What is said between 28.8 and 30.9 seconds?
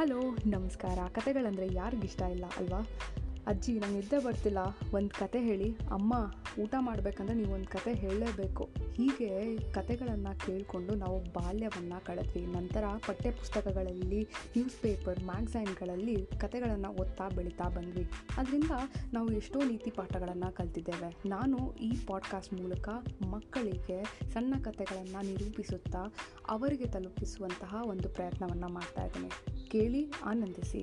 ಇದ್ದೀನಿ. ಕೇಳಿ ಆನಂದಿಸಿ.